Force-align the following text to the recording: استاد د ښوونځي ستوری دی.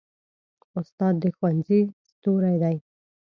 استاد 0.79 1.15
د 1.21 1.23
ښوونځي 1.35 1.81
ستوری 2.11 2.55
دی. 2.63 2.75